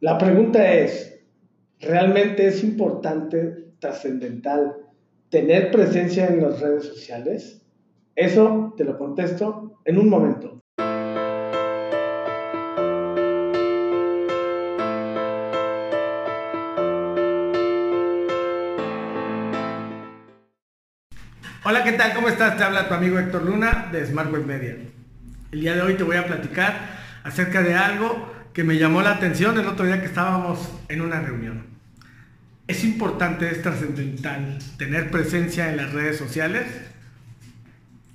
[0.00, 1.20] La pregunta es,
[1.80, 4.76] ¿realmente es importante, trascendental,
[5.28, 7.66] tener presencia en las redes sociales?
[8.14, 10.60] Eso te lo contesto en un momento.
[21.64, 22.14] Hola, ¿qué tal?
[22.14, 22.56] ¿Cómo estás?
[22.56, 24.76] Te habla tu amigo Héctor Luna de Smart Web Media.
[25.50, 26.72] El día de hoy te voy a platicar
[27.24, 30.58] acerca de algo que me llamó la atención el otro día que estábamos
[30.88, 31.64] en una reunión.
[32.66, 36.66] ¿Es importante, es trascendental tener presencia en las redes sociales?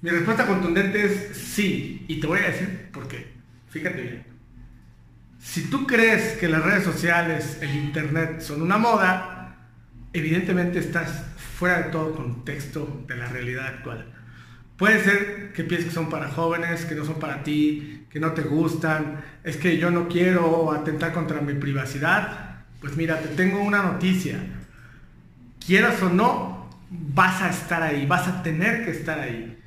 [0.01, 3.31] Mi respuesta contundente es sí, y te voy a decir por qué.
[3.69, 4.23] Fíjate bien.
[5.39, 9.55] Si tú crees que las redes sociales, el Internet son una moda,
[10.11, 11.23] evidentemente estás
[11.57, 14.13] fuera de todo contexto de la realidad actual.
[14.77, 18.31] Puede ser que pienses que son para jóvenes, que no son para ti, que no
[18.31, 22.65] te gustan, es que yo no quiero atentar contra mi privacidad.
[22.79, 24.39] Pues mira, te tengo una noticia.
[25.65, 29.57] Quieras o no, vas a estar ahí, vas a tener que estar ahí.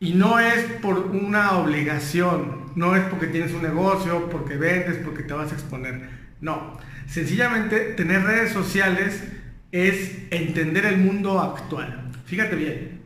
[0.00, 5.22] Y no es por una obligación, no es porque tienes un negocio, porque vendes, porque
[5.22, 6.08] te vas a exponer.
[6.40, 9.22] No, sencillamente tener redes sociales
[9.70, 12.10] es entender el mundo actual.
[12.26, 13.01] Fíjate bien,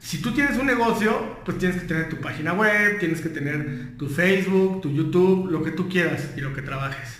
[0.00, 3.96] si tú tienes un negocio, pues tienes que tener tu página web, tienes que tener
[3.98, 7.18] tu Facebook, tu YouTube, lo que tú quieras y lo que trabajes.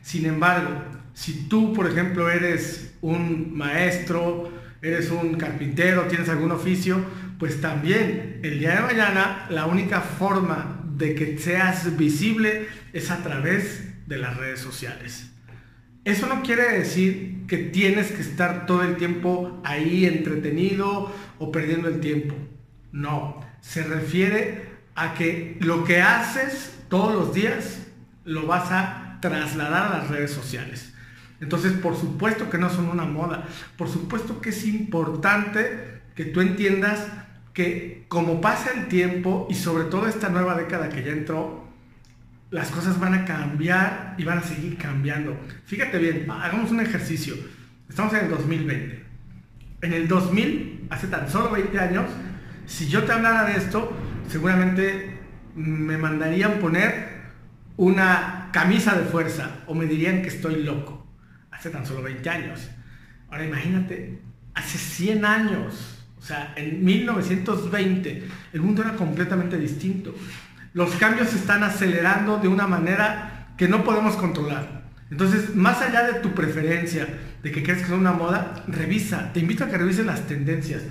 [0.00, 0.70] Sin embargo,
[1.12, 7.04] si tú, por ejemplo, eres un maestro, eres un carpintero, tienes algún oficio,
[7.38, 13.22] pues también el día de mañana la única forma de que seas visible es a
[13.24, 15.33] través de las redes sociales.
[16.04, 21.88] Eso no quiere decir que tienes que estar todo el tiempo ahí entretenido o perdiendo
[21.88, 22.34] el tiempo.
[22.92, 27.86] No, se refiere a que lo que haces todos los días
[28.24, 30.92] lo vas a trasladar a las redes sociales.
[31.40, 33.46] Entonces, por supuesto que no son una moda.
[33.76, 37.06] Por supuesto que es importante que tú entiendas
[37.52, 41.63] que como pasa el tiempo y sobre todo esta nueva década que ya entró,
[42.54, 45.36] las cosas van a cambiar y van a seguir cambiando.
[45.64, 47.34] Fíjate bien, hagamos un ejercicio.
[47.88, 49.04] Estamos en el 2020.
[49.82, 52.04] En el 2000, hace tan solo 20 años,
[52.64, 53.92] si yo te hablara de esto,
[54.28, 55.18] seguramente
[55.56, 57.24] me mandarían poner
[57.76, 61.08] una camisa de fuerza o me dirían que estoy loco.
[61.50, 62.70] Hace tan solo 20 años.
[63.30, 64.20] Ahora imagínate,
[64.54, 70.14] hace 100 años, o sea, en 1920, el mundo era completamente distinto
[70.74, 74.82] los cambios se están acelerando de una manera que no podemos controlar.
[75.10, 77.06] Entonces, más allá de tu preferencia,
[77.42, 80.82] de que crees que es una moda, revisa, te invito a que revises las tendencias.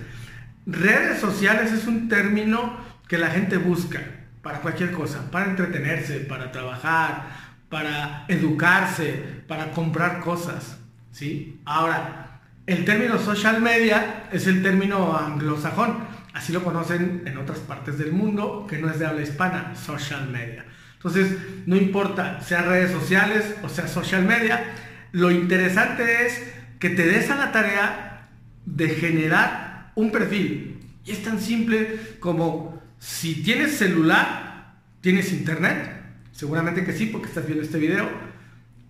[0.65, 2.77] Redes sociales es un término
[3.09, 3.99] que la gente busca
[4.41, 7.27] para cualquier cosa, para entretenerse, para trabajar,
[7.69, 10.77] para educarse, para comprar cosas,
[11.11, 11.59] ¿sí?
[11.65, 15.97] Ahora, el término social media es el término anglosajón
[16.33, 20.29] Así lo conocen en otras partes del mundo que no es de habla hispana, social
[20.29, 20.65] media.
[20.95, 24.63] Entonces, no importa, sea redes sociales o sea social media,
[25.11, 26.41] lo interesante es
[26.79, 28.29] que te des a la tarea
[28.65, 30.79] de generar un perfil.
[31.05, 36.01] Y es tan simple como si tienes celular, tienes internet,
[36.31, 38.09] seguramente que sí, porque estás viendo este video,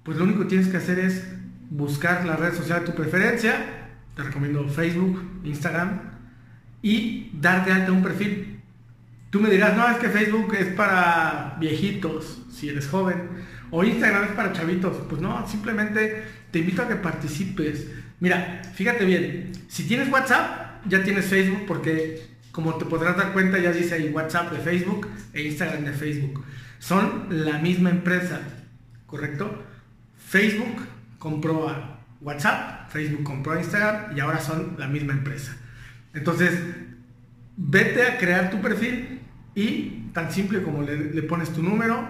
[0.03, 1.26] pues lo único que tienes que hacer es
[1.70, 3.56] buscar la red social de tu preferencia.
[4.16, 6.12] Te recomiendo Facebook, Instagram,
[6.84, 8.60] y darte alta un perfil.
[9.32, 13.30] Tú me dirás, no, es que Facebook es para viejitos, si eres joven,
[13.72, 14.96] o Instagram es para chavitos.
[15.10, 17.88] Pues no, simplemente te invito a que participes.
[18.20, 23.58] Mira, fíjate bien, si tienes WhatsApp, ya tienes Facebook porque como te podrás dar cuenta,
[23.58, 26.46] ya dice ahí WhatsApp de Facebook e Instagram de Facebook.
[26.78, 28.42] Son la misma empresa,
[29.08, 29.64] ¿correcto?
[30.16, 30.86] Facebook
[31.18, 35.58] compró a WhatsApp, Facebook compró a Instagram y ahora son la misma empresa.
[36.13, 36.51] Entonces,
[37.57, 39.19] vete a crear tu perfil
[39.56, 42.09] y tan simple como le, pones tu número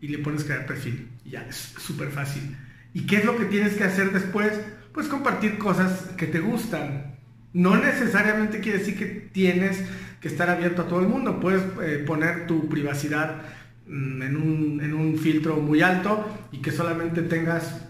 [0.00, 1.08] y le pones crear perfil.
[1.24, 2.56] Y ya, es súper fácil.
[2.92, 4.52] ¿Y qué es lo que tienes que hacer después?
[4.92, 7.16] Pues compartir cosas que te gustan.
[7.52, 9.82] No necesariamente quiere decir que tienes
[10.20, 11.40] que estar abierto a todo el mundo.
[11.40, 13.42] Puedes eh, poner tu privacidad
[13.86, 17.80] mm, en un, en un filtro muy alto y que solamente tengas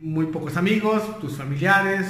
[0.00, 2.06] muy pocos amigos, tus familiares,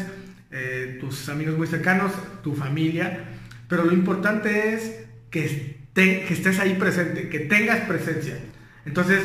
[0.50, 2.12] eh, tus amigos muy cercanos,
[2.42, 3.24] tu familia,
[3.68, 8.36] pero lo importante es que, estés ahí presente, que tengas presencia.
[8.84, 9.22] Entonces,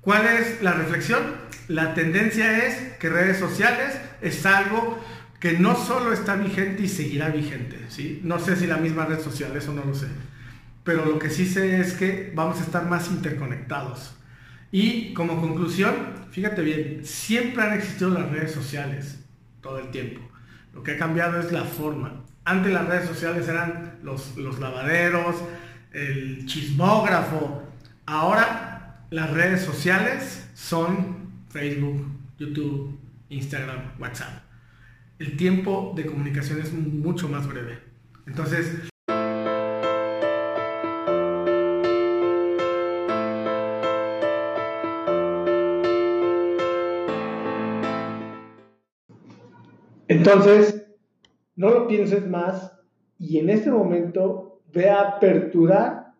[0.00, 1.22] ¿cuál es la reflexión?
[1.68, 5.02] La tendencia es que redes sociales es algo
[5.38, 8.20] que no solo está vigente y seguirá vigente, ¿sí?
[8.22, 10.06] No sé si la misma red social, eso no lo sé.
[10.84, 14.14] Pero lo que sí sé es que vamos a estar más interconectados.
[14.72, 15.94] Y como conclusión,
[16.30, 19.20] fíjate bien, siempre han existido las redes sociales
[19.62, 20.29] todo el tiempo.
[20.72, 22.24] Lo que ha cambiado es la forma.
[22.44, 25.36] Antes las redes sociales eran los, lavaderos,
[25.92, 27.62] el chismógrafo.
[28.06, 32.06] Ahora las redes sociales son Facebook,
[32.38, 34.42] YouTube, Instagram, WhatsApp.
[35.18, 37.78] El tiempo de comunicación es mucho más breve.
[38.26, 38.88] Entonces,
[50.10, 50.88] Entonces,
[51.54, 52.76] no lo pienses más
[53.16, 56.14] y en este momento ve a aperturar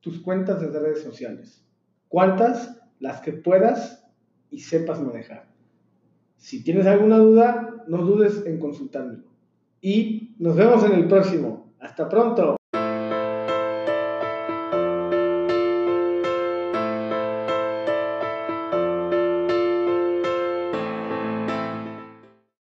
[0.00, 1.64] tus cuentas de redes sociales.
[2.08, 2.82] ¿Cuántas?
[2.98, 4.04] Las que puedas
[4.50, 5.46] y sepas manejar.
[6.34, 9.28] Si tienes alguna duda, no dudes en consultármelo.
[9.80, 11.72] Y nos vemos en el próximo.
[11.78, 12.57] Hasta pronto.